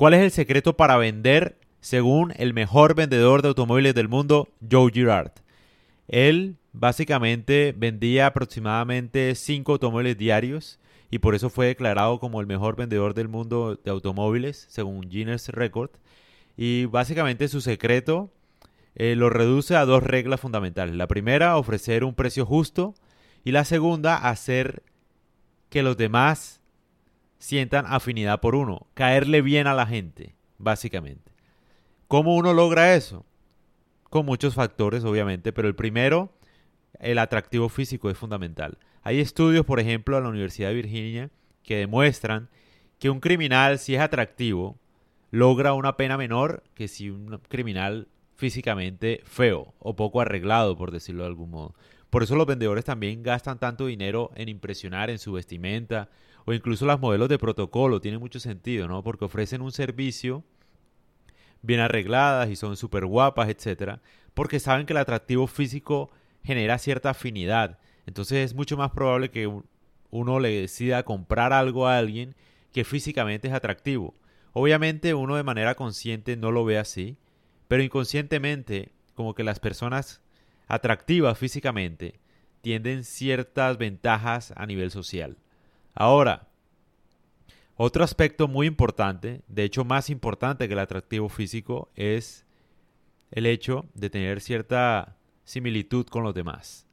[0.00, 4.90] ¿Cuál es el secreto para vender según el mejor vendedor de automóviles del mundo, Joe
[4.90, 5.32] Girard?
[6.08, 10.78] Él básicamente vendía aproximadamente 5 automóviles diarios
[11.10, 15.50] y por eso fue declarado como el mejor vendedor del mundo de automóviles, según Guinness
[15.50, 15.90] Record.
[16.56, 18.30] Y básicamente su secreto
[18.94, 20.94] eh, lo reduce a dos reglas fundamentales.
[20.94, 22.94] La primera, ofrecer un precio justo.
[23.44, 24.82] Y la segunda, hacer
[25.68, 26.59] que los demás
[27.40, 28.86] sientan afinidad por uno.
[28.94, 31.32] Caerle bien a la gente, básicamente.
[32.06, 33.24] ¿Cómo uno logra eso?
[34.04, 36.32] Con muchos factores, obviamente, pero el primero,
[37.00, 38.78] el atractivo físico es fundamental.
[39.02, 41.30] Hay estudios, por ejemplo, en la Universidad de Virginia
[41.64, 42.50] que demuestran
[42.98, 44.78] que un criminal, si es atractivo,
[45.30, 51.22] logra una pena menor que si un criminal físicamente feo o poco arreglado, por decirlo
[51.22, 51.74] de algún modo.
[52.10, 56.10] Por eso los vendedores también gastan tanto dinero en impresionar en su vestimenta
[56.44, 58.00] o incluso las modelos de protocolo.
[58.00, 59.02] Tiene mucho sentido, ¿no?
[59.02, 60.44] Porque ofrecen un servicio
[61.62, 64.00] bien arregladas y son súper guapas, etcétera,
[64.34, 66.10] porque saben que el atractivo físico
[66.42, 67.78] genera cierta afinidad.
[68.06, 69.50] Entonces es mucho más probable que
[70.10, 72.34] uno le decida comprar algo a alguien
[72.72, 74.14] que físicamente es atractivo.
[74.52, 77.16] Obviamente uno de manera consciente no lo ve así,
[77.68, 80.22] pero inconscientemente, como que las personas
[80.70, 82.20] atractivas físicamente
[82.62, 85.36] tienden ciertas ventajas a nivel social.
[85.94, 86.48] Ahora,
[87.74, 92.46] otro aspecto muy importante, de hecho más importante que el atractivo físico, es
[93.32, 96.86] el hecho de tener cierta similitud con los demás.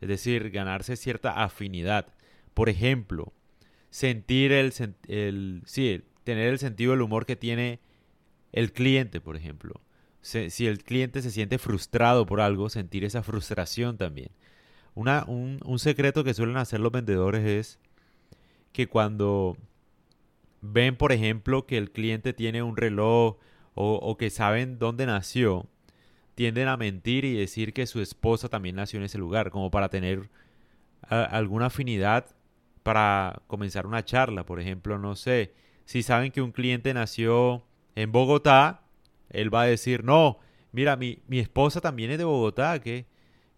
[0.00, 2.14] Es decir, ganarse cierta afinidad.
[2.52, 3.32] Por ejemplo,
[3.90, 4.72] sentir el,
[5.08, 7.80] el sí, tener el sentido del humor que tiene
[8.52, 9.80] el cliente, por ejemplo
[10.24, 14.30] si el cliente se siente frustrado por algo, sentir esa frustración también.
[14.94, 17.78] Una, un, un secreto que suelen hacer los vendedores es
[18.72, 19.56] que cuando
[20.62, 23.36] ven, por ejemplo, que el cliente tiene un reloj
[23.74, 25.66] o, o, que saben dónde nació,
[26.34, 29.90] tienden a mentir y decir que su esposa también nació en ese lugar, como para
[29.90, 30.30] tener
[31.02, 32.26] alguna afinidad
[32.82, 34.46] para comenzar una charla.
[34.46, 35.52] Por ejemplo, no sé,
[35.84, 38.83] si saben que un cliente nació en Bogotá,
[39.34, 40.38] él va a decir, no,
[40.72, 43.06] mira, mi, mi esposa también es de Bogotá, qué,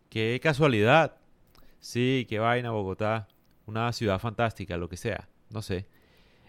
[0.09, 1.17] qué casualidad.
[1.81, 3.29] Sí, qué vaina Bogotá,
[3.67, 5.87] una ciudad fantástica, lo que sea, no sé.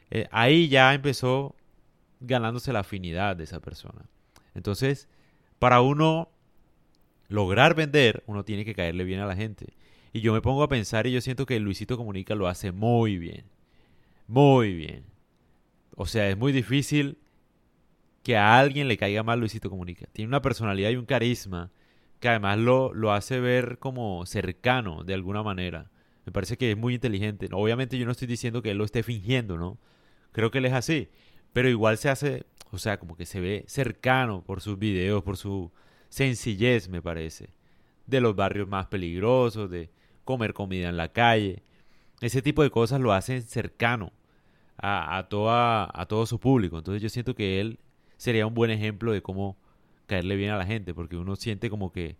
[0.09, 1.55] Eh, ahí ya empezó
[2.19, 4.09] ganándose la afinidad de esa persona.
[4.55, 5.07] Entonces,
[5.59, 6.29] para uno
[7.27, 9.73] lograr vender, uno tiene que caerle bien a la gente.
[10.13, 13.17] Y yo me pongo a pensar y yo siento que Luisito Comunica lo hace muy
[13.17, 13.45] bien.
[14.27, 15.03] Muy bien.
[15.95, 17.17] O sea, es muy difícil
[18.27, 20.05] que a alguien le caiga mal Luisito Comunica.
[20.11, 21.71] Tiene una personalidad y un carisma
[22.19, 25.89] que además lo, lo hace ver como cercano de alguna manera.
[26.25, 27.47] Me parece que es muy inteligente.
[27.53, 29.77] Obviamente yo no estoy diciendo que él lo esté fingiendo, ¿no?
[30.33, 31.07] Creo que él es así.
[31.53, 35.37] Pero igual se hace, o sea, como que se ve cercano por sus videos, por
[35.37, 35.71] su
[36.09, 37.51] sencillez, me parece.
[38.07, 39.89] De los barrios más peligrosos, de
[40.25, 41.63] comer comida en la calle.
[42.19, 44.11] Ese tipo de cosas lo hacen cercano
[44.77, 46.77] a, a, toda, a todo su público.
[46.77, 47.79] Entonces yo siento que él
[48.17, 49.57] sería un buen ejemplo de cómo
[50.07, 52.17] caerle bien a la gente, porque uno siente como que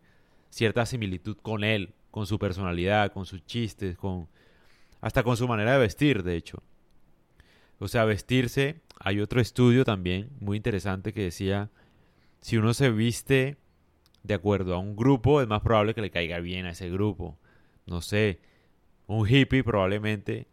[0.50, 4.28] cierta similitud con él, con su personalidad, con sus chistes, con
[5.02, 6.64] hasta con su manera de vestir, de hecho.
[7.80, 11.70] O sea, vestirse, hay otro estudio también muy interesante que decía,
[12.42, 13.58] si uno se viste
[14.24, 17.38] de acuerdo a un grupo, es más probable que le caiga bien a ese grupo.
[17.86, 18.40] No sé,
[19.06, 20.48] un hippie probablemente,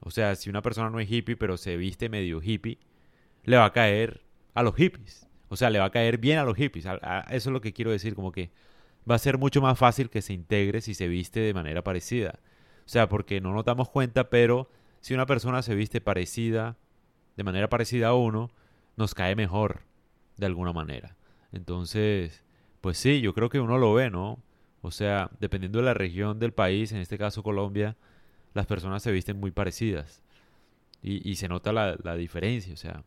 [0.00, 2.78] o sea, si una persona no es hippie, pero se viste medio hippie,
[3.44, 4.22] le va a caer
[4.58, 5.28] a los hippies.
[5.48, 6.84] O sea, le va a caer bien a los hippies.
[6.86, 8.50] eso es lo que quiero decir, como que
[9.08, 12.40] va a ser mucho más fácil que se integre si se viste de manera parecida.
[12.84, 14.68] O sea, porque no nos damos cuenta, pero
[15.00, 16.76] si una persona se viste parecida,
[17.36, 18.50] de manera parecida a uno,
[18.96, 19.82] nos cae mejor,
[20.36, 21.16] de alguna manera.
[21.52, 22.42] Entonces,
[22.80, 24.42] pues sí, yo creo que uno lo ve, ¿no?
[24.82, 27.96] O sea, dependiendo de la región del país, en este caso Colombia,
[28.54, 30.22] las personas se visten muy parecidas.
[31.00, 33.04] Y, se nota la, la diferencia, o sea,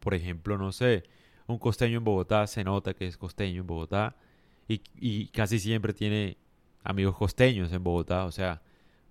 [0.00, 1.04] por ejemplo, no sé,
[1.46, 4.16] un costeño en Bogotá se nota que es costeño en Bogotá
[4.68, 6.38] y, casi siempre tiene
[6.82, 8.62] amigos costeños en Bogotá, o sea,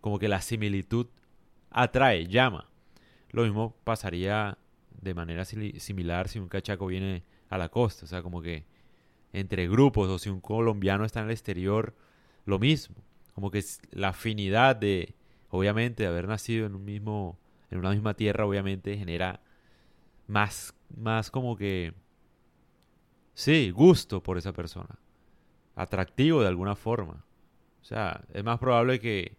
[0.02, 1.08] como que la similitud
[1.72, 2.70] atrae, llama.
[3.32, 4.58] Lo mismo pasaría
[5.02, 8.66] de manera similar si un cachaco viene a la costa, o sea, como que
[9.34, 11.96] entre grupos o si un colombiano está en el exterior,
[12.46, 12.96] lo mismo,
[13.34, 15.16] como que la afinidad de,
[15.50, 17.38] obviamente, de haber nacido en un mismo,
[17.70, 19.42] en una misma tierra, obviamente genera
[20.28, 21.94] más más como que,
[23.34, 25.00] sí, gusto por esa persona.
[25.76, 27.26] Atractivo de alguna forma.
[27.82, 29.38] O sea, es más probable que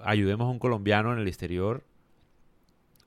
[0.00, 1.84] ayudemos a un colombiano en el exterior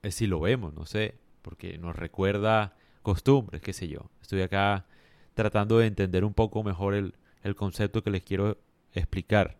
[0.02, 1.14] es si lo vemos, no sé.
[1.42, 4.10] porque nos recuerda costumbres, qué sé yo.
[4.20, 4.86] Estoy acá
[5.34, 7.14] tratando de entender un poco mejor el,
[7.56, 8.58] concepto que les quiero
[8.92, 9.58] explicar.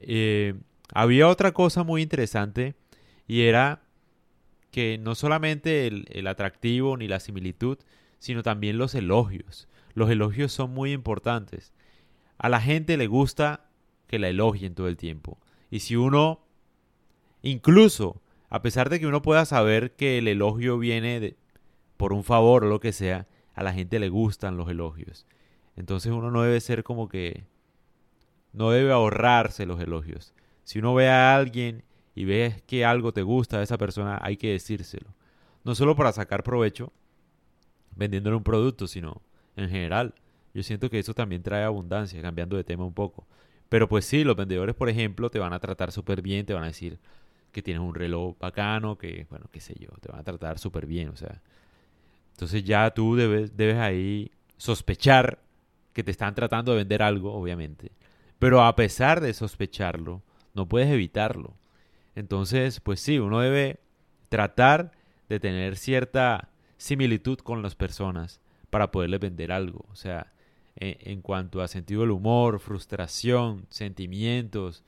[0.00, 0.54] Eh,
[0.92, 2.74] había otra cosa muy interesante
[3.28, 3.83] y era
[4.74, 7.78] que no solamente el, el, atractivo ni la similitud,
[8.18, 9.68] sino también los elogios.
[9.92, 11.72] Los elogios son muy importantes.
[12.38, 13.68] A la gente le gusta
[14.08, 15.38] que la elogien todo el tiempo.
[15.70, 16.40] Y si uno,
[17.40, 21.36] incluso, a pesar de que uno pueda saber que el elogio viene
[21.96, 25.24] por un favor o lo que sea, a la gente le gustan los elogios.
[25.76, 27.44] Entonces uno no debe ser como que...
[28.52, 30.34] No debe ahorrarse los elogios.
[30.64, 34.36] Si uno ve a alguien y ves que algo te gusta de esa persona, hay
[34.36, 35.14] que decírselo.
[35.64, 36.92] No solo para sacar provecho
[37.96, 39.22] vendiéndole un producto, sino
[39.56, 40.14] en general.
[40.52, 43.26] Yo siento que eso también trae abundancia, cambiando de tema un poco.
[43.68, 46.64] Pero pues sí, los vendedores, por ejemplo, te van a tratar súper bien, te van
[46.64, 46.98] a decir
[47.50, 50.86] que tienes un reloj bacano, que, bueno, qué sé yo, te van a tratar súper
[50.86, 51.40] bien, o sea.
[52.32, 55.38] Entonces ya tú debes, debes ahí sospechar
[55.92, 57.92] que te están tratando de vender algo, obviamente.
[58.38, 60.22] Pero a pesar de sospecharlo,
[60.52, 61.54] no puedes evitarlo.
[62.14, 63.80] Entonces, pues sí, uno debe
[64.28, 64.92] tratar
[65.28, 68.40] de tener cierta similitud con las personas
[68.70, 69.84] para poderles vender algo.
[69.90, 70.32] O sea,
[70.76, 74.84] en, en cuanto a sentido del humor, frustración, sentimientos,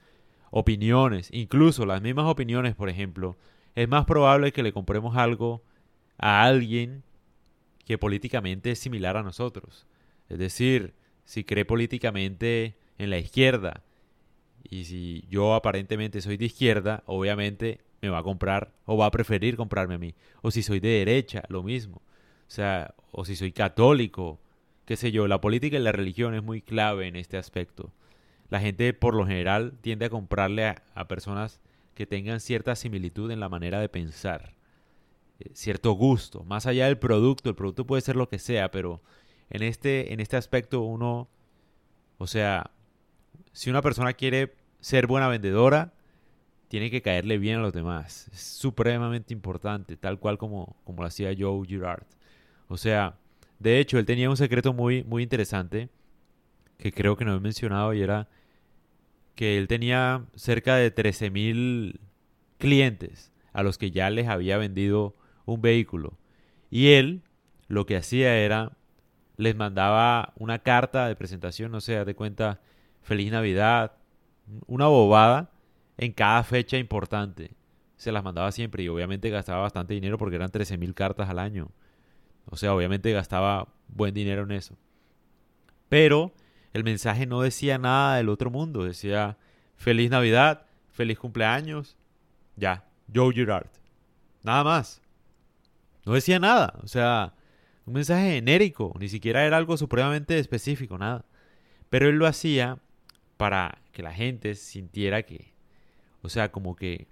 [0.51, 3.37] opiniones, incluso las mismas opiniones, por ejemplo,
[3.75, 5.63] es más probable que le compremos algo
[6.19, 7.03] a alguien
[7.85, 9.87] que políticamente es similar a nosotros.
[10.29, 10.95] Es decir,
[11.25, 13.83] si cree políticamente en la izquierda
[14.71, 19.11] y si yo aparentemente soy de izquierda, obviamente me va a comprar o va a
[19.11, 20.15] preferir comprarme a mí.
[20.43, 21.97] O si soy de derecha, lo mismo.
[21.97, 24.39] O sea, o si soy católico,
[24.85, 27.93] qué sé yo, la política y la religión es muy clave en este aspecto.
[28.49, 31.61] La gente por lo general tiende a comprarle a, personas
[31.95, 34.55] que tengan cierta similitud en la manera de pensar,
[35.41, 39.03] eh, cierto gusto, más allá del producto, el producto puede ser lo que sea, pero
[39.51, 41.29] en este, en este aspecto uno,
[42.19, 42.71] o sea,
[43.53, 45.93] si una persona quiere ser buena vendedora,
[46.69, 48.29] tiene que caerle bien a los demás.
[48.33, 52.07] Es supremamente importante, tal cual como, como lo hacía Joe Girard.
[52.69, 53.19] O sea,
[53.59, 55.89] de hecho, él tenía un secreto muy, muy interesante
[56.79, 58.29] que creo que no he mencionado y era
[59.35, 62.01] que él tenía cerca de 13.000
[62.59, 66.19] clientes a los que ya les había vendido un vehículo.
[66.71, 67.23] Y él
[67.69, 68.73] lo que hacía era,
[69.37, 72.61] les mandaba una carta de presentación, no sé, de cuenta,
[73.07, 73.93] feliz Navidad,
[74.67, 75.49] una bobada
[75.97, 77.53] en cada fecha importante.
[77.97, 81.71] Se las mandaba siempre y obviamente gastaba bastante dinero porque eran 13.000 cartas al año.
[82.47, 84.77] O sea, obviamente gastaba buen dinero en eso.
[85.89, 86.33] Pero
[86.73, 88.85] el mensaje no decía nada del otro mundo.
[88.85, 89.39] Decía
[89.77, 91.97] feliz Navidad, feliz cumpleaños.
[92.57, 93.71] Ya, Joe Girard.
[94.43, 95.01] Nada más.
[96.05, 96.75] No decía nada.
[96.83, 97.35] O sea,
[97.85, 98.97] un mensaje genérico.
[98.99, 101.25] Ni siquiera era algo supremamente específico, nada.
[101.89, 102.81] Pero él lo hacía
[103.37, 105.53] para que la gente sintiera que,
[106.23, 107.07] o sea, como que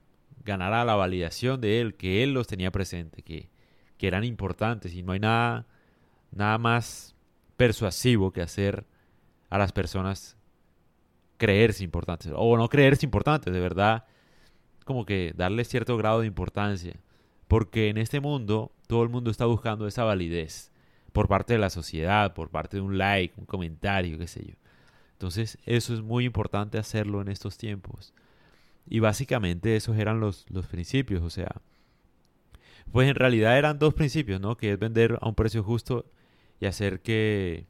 [0.44, 3.52] ganara la validación de él, que él los tenía presente, que,
[4.00, 5.64] eran importantes y no hay nada,
[6.30, 7.16] nada más
[7.56, 8.84] persuasivo que hacer
[9.48, 10.36] a las personas
[11.38, 14.04] creerse importantes o no creerse importantes, de verdad,
[14.84, 17.00] como que darle cierto grado de importancia,
[17.48, 20.70] porque en este mundo todo el mundo está buscando esa validez
[21.14, 24.54] por parte de la sociedad, por parte de un like, un comentario, qué sé yo.
[25.14, 28.12] Entonces, eso es muy importante hacerlo en estos tiempos.
[28.86, 31.62] Y básicamente esos eran los, los principios, o sea,
[32.92, 34.56] pues en realidad eran dos principios, ¿no?
[34.56, 36.04] Que es vender a un precio justo
[36.60, 37.66] y hacer que,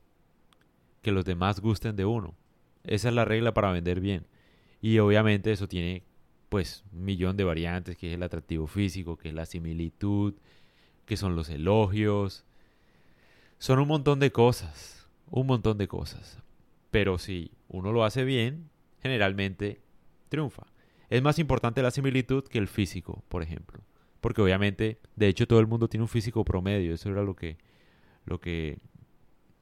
[1.02, 2.34] que los demás gusten de uno.
[2.84, 4.26] Esa es la regla para vender bien.
[4.82, 6.02] Y obviamente eso tiene
[6.48, 10.34] pues un millón de variantes, que es el atractivo físico, que es la similitud,
[11.06, 12.44] que son los elogios.
[13.58, 16.38] Son un montón de cosas, un montón de cosas.
[16.94, 18.70] Pero si uno lo hace bien,
[19.02, 19.80] generalmente
[20.28, 20.66] triunfa.
[21.10, 23.82] Es más importante la similitud que el físico, por ejemplo
[24.24, 27.58] porque obviamente, de hecho, todo el mundo tiene un físico promedio, eso era lo que,
[28.24, 28.78] lo que,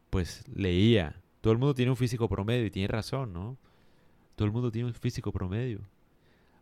[0.09, 1.21] pues, leía.
[1.41, 3.59] Todo el mundo tiene un físico promedio y tiene razón, ¿no?
[4.37, 5.81] Todo el mundo tiene un físico promedio.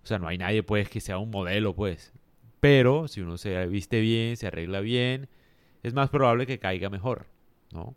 [0.02, 2.14] O sea, no hay nadie, pues, que sea un modelo, pues.
[2.58, 5.28] Pero si uno se viste bien, se arregla bien,
[5.82, 7.26] es más probable que caiga mejor,
[7.70, 7.94] ¿no?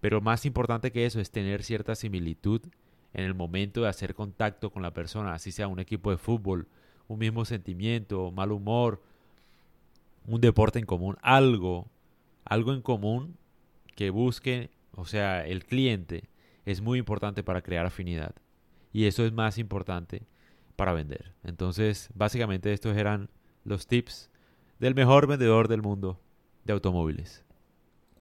[0.00, 2.62] Pero más importante que eso es tener cierta similitud
[3.12, 6.68] en el momento de hacer contacto con la persona, así sea un equipo de fútbol,
[7.08, 9.02] un mismo sentimiento, mal humor,
[10.26, 11.88] un deporte en común, algo,
[12.44, 13.36] algo en común
[13.96, 16.28] que busque, o sea, el cliente
[16.64, 18.34] es muy importante para crear afinidad.
[18.92, 20.22] Y eso es más importante
[20.76, 21.32] para vender.
[21.44, 23.28] Entonces, básicamente estos eran
[23.64, 24.30] los tips
[24.78, 26.20] del mejor vendedor del mundo
[26.64, 27.44] de automóviles.